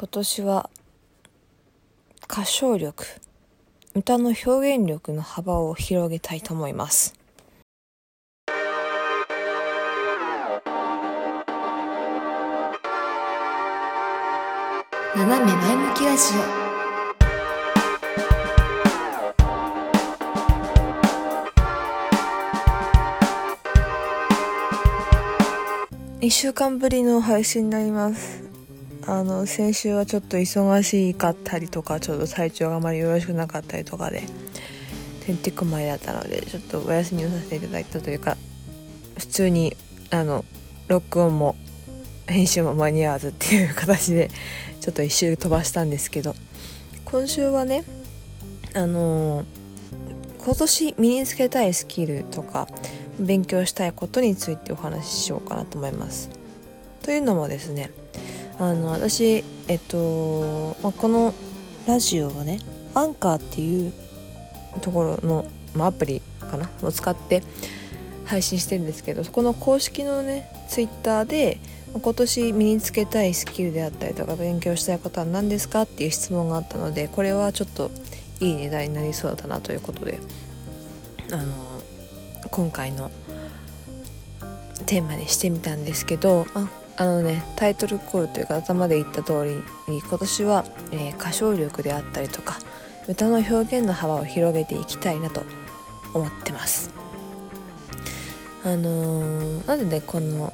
[0.00, 0.70] 今年は
[2.24, 3.04] 歌唱力
[3.94, 7.14] 歌の表現力の幅を広げたいと思います。
[15.14, 16.22] 斜め前向きラジ
[26.22, 26.24] オ。
[26.24, 28.49] 1週間ぶりの配信になります
[29.06, 34.22] あの先週はちょっと忙しかったりとかちょっと体調があまりよろしくなかったりとかで
[35.24, 38.36] てんてこまいだったのでちょっとお休みをさせていただいたというか
[39.18, 39.76] 普通に
[40.10, 40.44] あの
[40.88, 41.56] 録音も
[42.26, 44.30] 編集も間に合わずっていう形で
[44.80, 46.34] ちょっと一周飛ばしたんですけど
[47.04, 47.84] 今週はね
[48.74, 49.44] あの
[50.38, 52.68] 今年身につけたいスキルとか
[53.18, 56.30] 勉強したいことについてお話ししようかなと思います。
[57.02, 57.90] というのもですね
[58.60, 61.34] あの私えっと、まあ、この
[61.88, 62.60] ラジオはね
[62.94, 63.92] アンカーっていう
[64.82, 67.42] ところの、まあ、アプリかなを使って
[68.26, 71.58] 配信してるんですけどそこの公式のねツイッターで
[71.92, 77.90] 今年身につけたいスキルであったりとか勉強したいことは何ですかっていう質問があったのでこれはちょっと
[78.40, 80.20] いい値段になりそうだなということで
[81.32, 81.46] あの
[82.50, 83.10] 今回の
[84.86, 92.58] テーマにしてみたんですけど、まあ、あのねタイトルコールというか頭で言った通り今年は、えー、歌唱力であったりとか
[93.08, 95.42] 歌の表現の幅を広げていきたいなと
[96.12, 96.90] 思ってます。
[98.62, 100.52] あのー、なんでねこの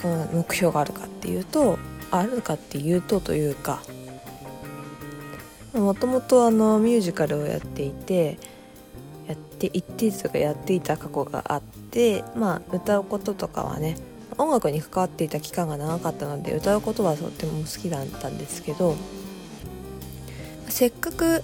[0.00, 1.78] この目標があるかっていうと
[2.10, 3.82] あるかっていうとというか
[5.74, 8.38] もともとあのミュージカルをやっていて
[9.28, 13.96] やっていってとかやっていた過去があってまあ歌うこととかはね
[14.38, 18.96] 音楽に関わっていた期間が長かったので歌うことはとっても好きだったんですけど
[20.68, 21.42] せっかく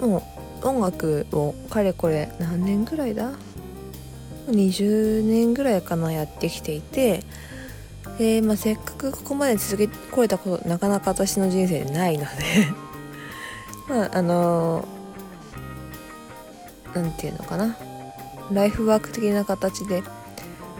[0.00, 0.22] も
[0.62, 3.32] う音楽をかれこれ何年ぐらいだ
[4.48, 7.22] ？20年ぐらいかなやってきていて
[8.18, 12.28] で、まあ、せっかくここまで続けこれたことなかなか私の人生でないので
[13.88, 14.86] まああの
[16.94, 17.76] 何て言うのかな？
[18.52, 20.02] ライフワーク的な形で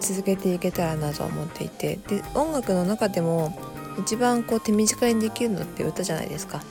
[0.00, 1.99] 続けていけたらなと思っていて。
[2.09, 3.56] で音楽の中でも
[4.00, 6.62] 一番こう手短にできるのって歌じゃないですか。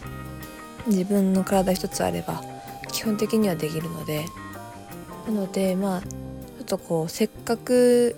[0.87, 2.43] 自分の体一つあれば
[2.91, 4.25] 基本的にはできるので。
[5.27, 6.07] なのでまあちょ
[6.63, 8.17] っとこうせっかく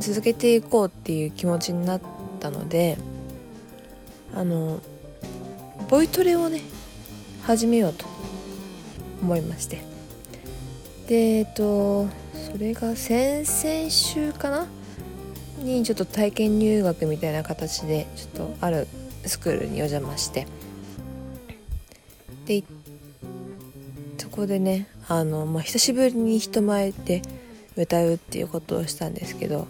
[0.00, 2.00] 続けていこうっていう気持ちになっ
[2.40, 2.98] たので
[4.34, 4.80] あの
[5.88, 6.60] ボイトレをね
[7.42, 8.06] 始めようと
[9.22, 9.80] 思いまして。
[11.06, 12.08] でえっと
[12.56, 14.66] それが先々週かな？
[15.58, 18.88] にちょっと体験入学みたいな形でちょっとある
[19.26, 20.46] スクールにお邪魔して。
[22.46, 22.64] で
[24.16, 27.20] そこでねあの、まあ、久しぶりに人前で
[27.76, 29.68] 歌うっていうことをしたんですけど、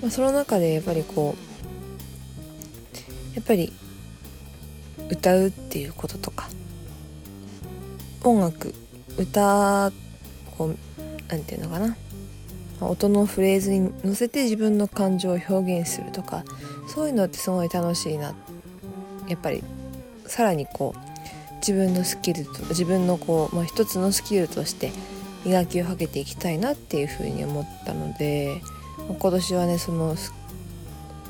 [0.00, 1.36] まあ、その中でやっぱりこ
[3.34, 3.74] うやっぱり
[5.10, 6.48] 歌うっていうこととか
[8.24, 8.74] 音楽
[9.18, 9.92] 歌
[10.56, 10.76] こう
[11.30, 11.96] 何て言うのかな。
[12.80, 16.44] 音のフレーズに乗せて自分の感情を表現するとか
[16.88, 18.34] そういうのってすごい楽しいな。
[19.28, 19.62] やっぱり
[20.26, 21.10] さらにこう
[21.56, 24.92] 自分のスキルと自分のこう、まあ、一つのスキルとして
[25.44, 28.60] 磨きをかけていきたいなっていうふうに思ったので
[29.08, 30.16] 今年はねその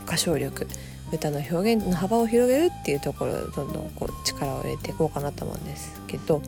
[0.07, 0.67] 歌唱力
[1.13, 6.41] 歌の表現の幅を広げるっていうところをどんどんこう力を入れていこうかなと思うんですけど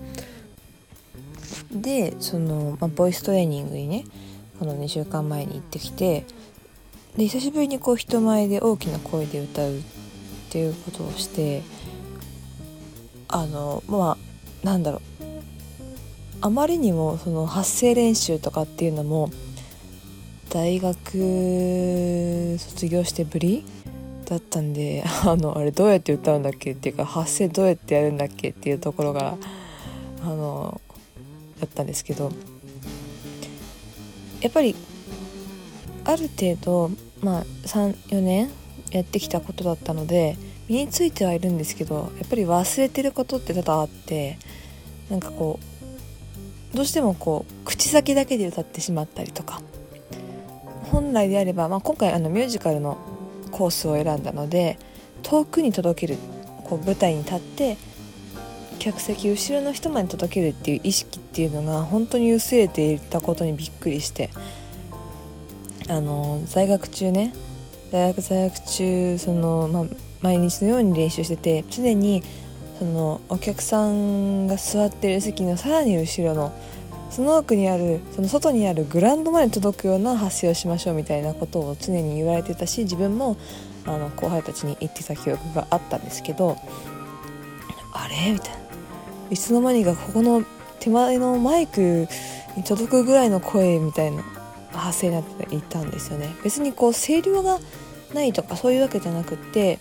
[1.75, 4.05] でその、まあ、ボイストレーニングにね
[4.59, 6.25] この2週間前に行ってきて
[7.17, 9.81] で久しぶりにこう人前で大きな声で歌うっ
[10.51, 11.63] ていうことをして
[13.29, 14.17] あのま
[14.63, 15.13] あなんだろう。
[16.45, 19.31] あまりにもその発声練習とかっていうのも
[20.51, 23.65] 大学卒業してぶり
[24.25, 29.37] だったんで あのあれどうやって歌うんだっけっていうか発声どうやってやるんだっけっていうところから
[30.25, 30.81] あの
[31.63, 32.33] だったんですけど
[34.41, 34.75] やっぱり
[36.05, 36.91] ある程度
[37.23, 38.51] まあ34年
[38.91, 40.37] やってきたことだったので
[40.69, 44.39] 身についてはいるんですけどやっぱり忘れてることって多々あって
[45.09, 45.61] なんかこ
[46.73, 49.63] うどうしてもこう口先だけで歌ってしまったりとか
[50.91, 52.99] 本来であれば、まあ、今回あのミュージカルの
[53.53, 54.79] コースを選んだので
[55.23, 56.19] 遠くに届ける
[56.65, 57.77] こう舞台に立って
[58.83, 64.31] 客席後ろの人まで届けるっていう意識っていうのが本当に薄れていたことにびっくりして。
[65.89, 67.33] あの在学中ね。
[67.93, 69.85] 大学在学中その、まあ、
[70.23, 72.23] 毎日のように練習してて常に
[72.79, 76.53] そのお客さんが座ってる席のさらに後ろの
[77.11, 83.37] その奥にあるその外にあるグラウンドまで届くような発声をしましょうみたいなことを常に言われてたし自分も
[83.85, 86.57] あの後輩たちに言ってた記憶があったんですけど
[87.93, 88.33] あれ？
[88.33, 88.62] みたいな。
[89.31, 90.45] いつの間にかここの
[90.81, 92.09] 手前のマイク
[92.57, 94.23] に届くぐらいの声みたいな
[94.73, 96.35] 発声になっていたんですよね。
[96.43, 97.59] 別にこう声量が
[98.15, 99.79] ないとかそういうわけじゃなくって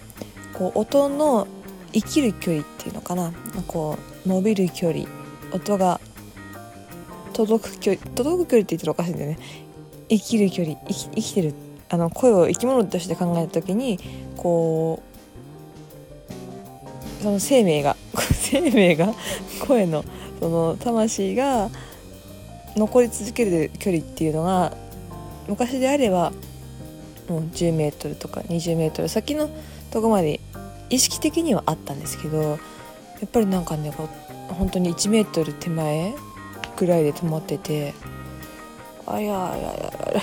[0.54, 1.48] こう音の
[1.94, 3.34] 生きる距離っていうのかな。
[3.68, 5.06] こう伸びる距離
[5.52, 6.00] 音が
[7.34, 9.40] 届く距離届く距離って言ったらおかしいんだよね。
[10.10, 11.54] 生きる距離生き生きてる
[11.90, 14.00] あの声を生き物として考えた時に
[14.38, 15.11] こう
[17.22, 17.96] その生命が
[18.34, 19.14] 生命が
[19.68, 20.04] 声の
[20.40, 21.70] その魂が
[22.76, 24.74] 残り続ける距離っていうのが
[25.48, 26.32] 昔であれば
[27.30, 29.50] もう10メートルとか20メートル先の
[29.92, 30.40] とこまで
[30.90, 32.58] 意識的にはあったんですけどや
[33.26, 34.10] っぱりなんかねこ
[34.50, 36.14] う本当に1メートル手前
[36.76, 37.94] ぐらいで止まってて
[39.06, 40.22] あややや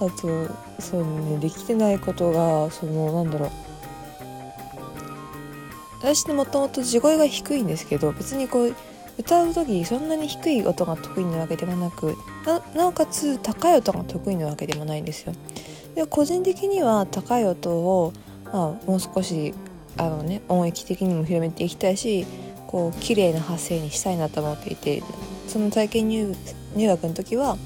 [0.00, 0.48] あと
[0.80, 3.71] そうねできてないことがそのなんだろう。
[6.02, 8.74] 私もともと地声が低いんですけど別にこう
[9.18, 12.16] 歌う時そんなに低い音が得意なわけでもなく
[12.74, 15.32] なおかつ高い音が得意なわけでもないんですよ。
[15.94, 18.12] で個人的には高い音を、
[18.46, 19.54] まあ、もう少し
[19.96, 22.26] あの、ね、音域的にも広めていきたいし
[22.66, 25.02] こう綺麗な発声にしたいなと思っていて
[25.46, 26.34] その体験入
[26.74, 27.58] 入学の時は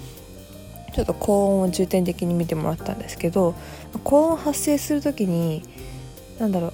[0.92, 3.54] ちょっと高音を重点的に見てもらったんですけど
[4.02, 5.62] 高音発生する時に
[6.40, 6.72] 何だろう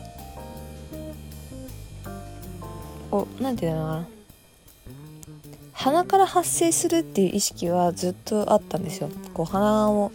[3.53, 4.09] んていうのかな。
[5.73, 9.11] 鼻から発生するっていう意識はずっとあったんですよ。
[9.35, 10.13] こう鼻を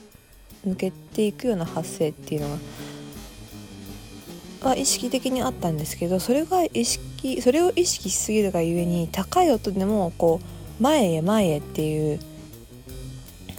[0.65, 2.57] 抜けていくような発声っていうのが
[4.61, 10.41] は意識的にあったんですけどそれが意識それを意識しすぎるがゆえに高い音でもこ
[10.79, 12.19] う前へ前へっていう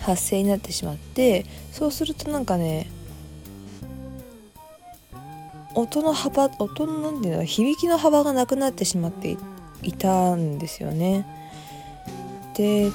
[0.00, 2.90] 発声になってしまってそうするとなんかね
[5.74, 9.36] 音の幅音の何ていうの響きの幅がなくなってしまって
[9.82, 11.26] いたんですよね。
[12.56, 12.90] で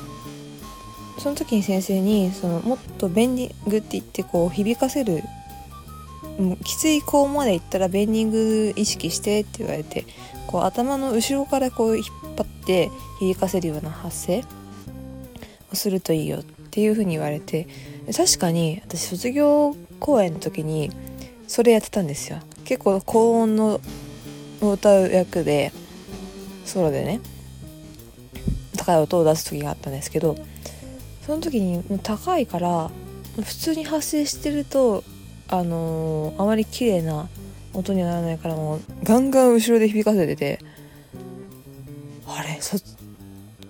[1.19, 5.23] その時に先生にそのもっとベンディングって言ってこう響かせる
[6.37, 10.05] もうきつい高音までいったらベンディング意識してって言われて
[10.47, 12.89] こう頭の後ろからこう引っ張って
[13.19, 14.43] 響かせるような発声
[15.71, 17.67] をするといいよっていう風に言われて
[18.15, 20.91] 確かに私卒業公演の時に
[21.47, 23.79] それやってたんですよ結構高音の
[24.61, 25.71] 歌う役で
[26.65, 27.19] ソロでね
[28.77, 30.35] 高い音を出す時があったんですけど
[31.25, 32.91] その時にもう高いから
[33.41, 35.03] 普通に発声してると
[35.47, 37.27] あのー、あまり綺麗な
[37.73, 40.59] 音にはならないからもうガンガン後ろで響かせてて
[42.27, 42.77] あれそ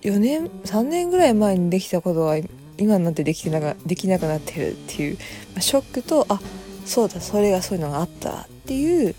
[0.01, 2.37] 4年3年ぐらい前にできたことが
[2.77, 5.17] 今になってできてなかできなくなってるっていう、
[5.53, 6.39] まあ、ショックとあ
[6.85, 9.15] そうだそれがそういうのがあったっていう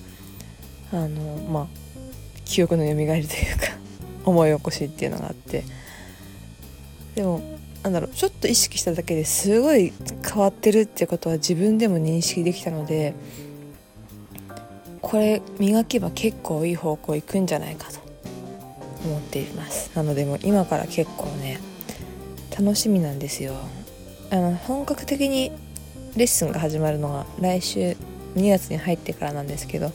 [0.92, 1.83] あのまあ
[2.44, 3.26] 記憶の蘇りというか
[4.24, 5.64] 思い起こしっていうのがあって。
[7.14, 7.40] でも
[7.84, 9.92] なんだろうちょっと意識しただけですごい
[10.26, 13.12] 変わってるってことは自分でも認識できたので
[15.02, 18.00] これ磨けば結構いい方向行くんじゃないかと
[19.04, 19.90] 思っています。
[19.94, 21.60] なのでもう今から結構ね
[22.58, 23.54] 楽しみなんですよ。
[24.30, 25.52] あの本格的に
[26.16, 27.96] レッスンが始まるのが来週
[28.34, 29.92] 2月に入ってからなんですけど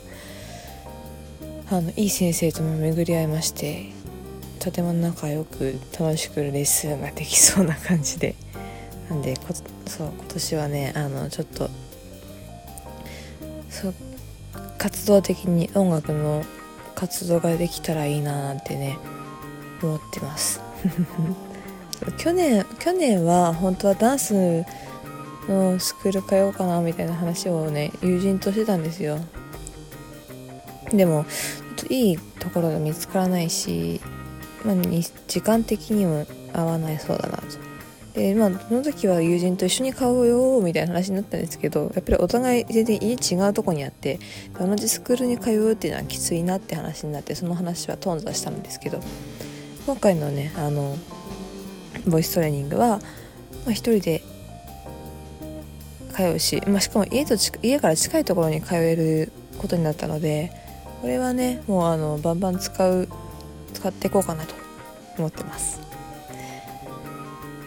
[1.71, 3.91] あのいい先生とも巡り合いまして
[4.59, 8.35] とても仲良く楽しくレッスンができそうな感じで。
[9.09, 9.35] なんで
[9.88, 11.69] そう今年はねあのちょっと
[13.69, 13.93] そう
[14.77, 16.43] 活動的に音楽の
[16.95, 18.97] 活動ができたらいいななんてね
[19.81, 20.61] 思ってます。
[22.17, 24.65] 去年去年は本当はダンス
[25.49, 29.19] のスクール通おうかなみたいな話をね友人としてたんですよ。
[30.91, 31.25] でも
[31.89, 34.01] いいところが見つからないし
[34.65, 34.75] まあ、
[35.27, 37.43] 時間的にも合わないそうだなと。
[38.13, 44.19] でまあその時は友人と一緒に買おうよみたいな話になったんですけどやっぱりお互い全然家違うとこにあって
[44.60, 49.00] 同じスクールに通うっていうのはきついなって話になってその話は頓挫したんですけど
[49.86, 50.98] 今回のねあの
[52.08, 52.98] ボイストレーニングは、ま
[53.67, 54.24] あ、一人で
[56.15, 60.51] 通うし、まあ、しかも家と家から近いところに通えることになったので
[61.01, 63.08] これはねもうあのバンバン使う
[63.74, 64.53] 使っていこうかなと
[65.18, 65.79] 思ってます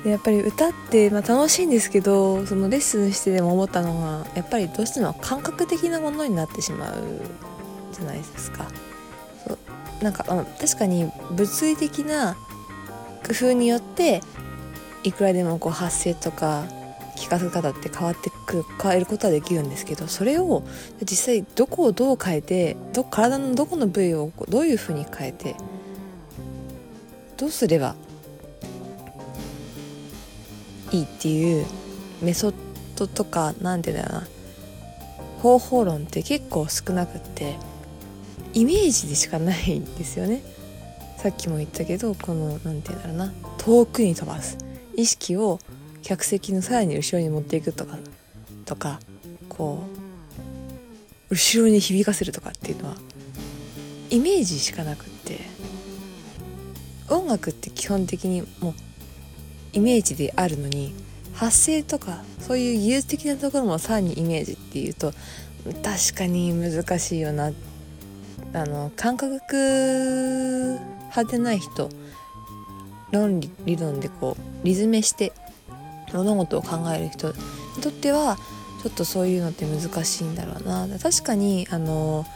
[0.05, 7.21] でやっぱり歌って、まあ、楽しいんですけどそのレッスンしてでも思ったのがやっぱりどうしても感覚的なものになってしまう
[7.93, 8.69] じゃないですか。
[9.47, 9.59] そう
[10.03, 12.35] なんか、確かに物理的な
[13.25, 14.21] 工夫によって
[15.05, 16.65] いくらでもこう発声とか
[17.16, 20.64] 聞かせ方って変わってく変えることはできるんですけどそれを
[21.00, 25.57] 実際どこをどう変えてど体のどこの部位をどういうふうに変えて
[27.37, 27.97] どうすれば
[30.90, 31.66] いいっていう
[32.21, 32.54] メソッ
[32.97, 34.28] ドとか何て言うんだろうな
[35.40, 37.57] 方法論って結構少なくって
[38.54, 40.42] イメージでしかないんですよね。
[41.16, 44.59] さっきも言ったけどこの何て言うんだろうな遠くに飛ばす。
[44.95, 45.59] 意識を
[46.02, 47.99] 客席のさらに後ろに持っていくとか
[48.64, 49.00] とか
[49.49, 49.85] こ
[51.30, 52.97] う後ろに響かせるとかっていうのは
[54.11, 55.40] イメージしかなくって
[57.09, 58.75] 音楽って基本的にもう
[59.73, 60.94] イメージであるのに
[61.35, 65.12] 発声とかそういう技術的なところもさらにイメージっていうと
[65.82, 67.52] 確かに難しいよな。
[68.54, 70.78] あの感覚
[71.09, 71.88] 派でない人
[73.11, 75.32] 論理理論でこうリズメして
[76.19, 77.35] 物事を考える人に
[77.83, 78.37] とっては
[78.83, 80.88] ちょっとそういうのって難しいんだろうな。
[80.99, 82.26] 確かにあの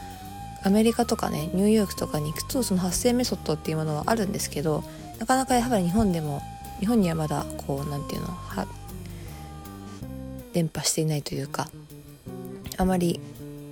[0.62, 4.82] アメリカとかねニューヨークとかに行くとその発声メソッドっていうものはあるんですけど
[5.18, 6.42] なかなかやはり日本でも
[6.80, 8.66] 日本にはまだこう何て言うのは
[10.52, 11.68] 伝播していないというか
[12.78, 13.20] あまり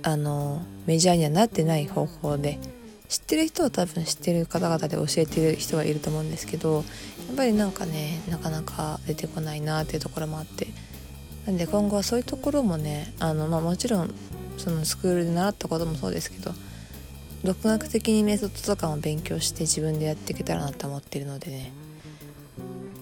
[0.03, 2.59] あのメジャーにはなってない方法で
[3.09, 6.83] 知ってる人は多分知ってる方々で教えてる人はいると思うんですけど
[7.27, 10.67] やっぱりなんかねなかなか出てこないなっていうところもあって。
[11.45, 14.11] なんで今後はそういうところもねあの、まあ、もちろん
[14.57, 16.51] そのスクールで習ったこともそうですけど
[17.43, 21.71] 独学的にメソッドとかも勉強して自分でやっていけたらなと思ってるのでね。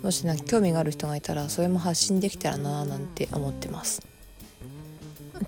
[0.02, 4.02] もしなんか興味がある人がいたらそれも発信できたらななんて思ってます。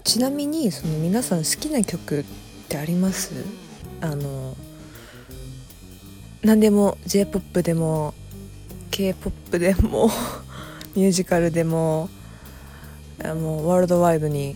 [0.06, 2.24] ちなみにその皆さん好きな曲っ
[2.70, 3.34] てあります？
[4.00, 4.56] あの
[6.42, 8.14] 何でも j p o p でも
[8.96, 10.10] k p o p でも
[10.96, 12.10] ミュージカルでも
[13.22, 14.56] もうワールドワイドに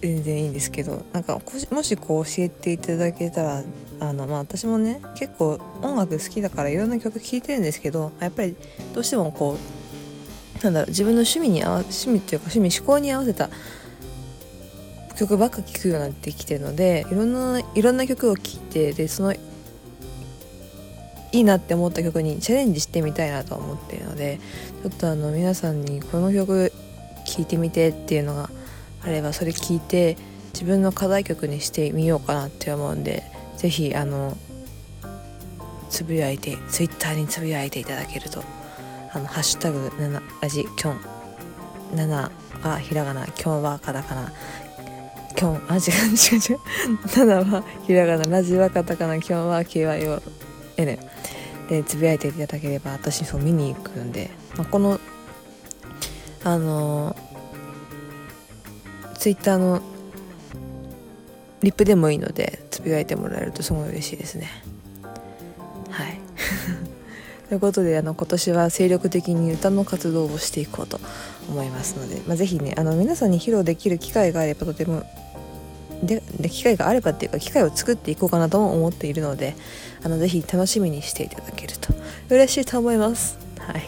[0.00, 3.64] 全然いいんですけどなんかもしこう教えていただけたら
[3.98, 8.54] あの、まあ、私もね結構音楽好きだからいろんな曲聴いてるんですけどやっぱり
[8.94, 9.56] どうしてもこ
[10.60, 13.50] うなんだろう自分の趣味に合わ趣味っていうか趣味思考に合わせた
[15.16, 19.34] 曲ばっか聴くようになってきてるのでいろんないろんな曲を聴いてでその
[21.36, 24.40] いいなって思った曲にチャレンジしてみたいなと思っているので
[24.82, 26.72] ちょっとあの皆さんにこの曲
[27.26, 28.48] 聴いてみてっていうのが
[29.02, 30.16] あればそれ聞いて
[30.54, 33.22] 自分の課題曲にしてみようかなって思うんで
[33.58, 34.36] 是非あの
[35.90, 38.42] つぶやいて Twitter につぶやいていただけると
[39.12, 41.00] 「あのハッシュタグ7ラジキョン」
[41.94, 42.30] 7
[42.62, 44.32] はひらがなキョンはカタカナ
[45.36, 46.58] キョンあ違う違う違う
[47.06, 51.15] 7はひらがなラジはカタカナキョンは KYON
[51.68, 55.00] でつぶやいていただければ私そう見に行くんで、まあ、この
[56.44, 57.16] あの
[59.14, 59.82] ツイッターの
[61.62, 64.48] リップでもいいのでつぶやいてもらえるとすごい嬉しいですね。
[65.90, 66.20] はい。
[67.48, 71.00] ということであの今年は精力的に歌の活動をしていこうと
[71.48, 75.04] 思いますので、まあ、ぜひねあの皆さんに披露できる機会があればとても
[76.02, 79.54] で機会があればっていうか機会を作っていこうかなとも思っているので
[80.02, 81.94] あのぜひ楽しみにしていただけると
[82.28, 83.38] 嬉しいと思います。
[83.58, 83.82] はい。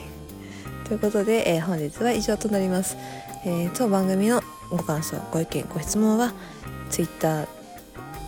[0.84, 2.96] ということで、えー、本日は以上となります。
[3.44, 6.32] えー、当番組のご感想ご意見ご質問は
[6.90, 7.46] Twitter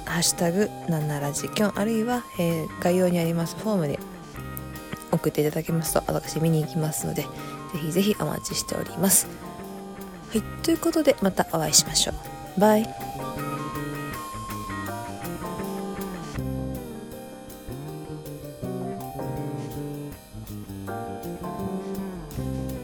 [0.07, 3.99] ハッシュタグなんならじきょんあるいは、えー、概要にありますフォームで
[5.13, 7.29] 送っていただけますと私見に行きますのでぜ
[7.81, 9.27] ひぜひお待ちしております。
[10.31, 10.43] はい。
[10.63, 12.13] ということでまたお会いしましょ
[12.57, 12.61] う。
[12.61, 13.10] バイ。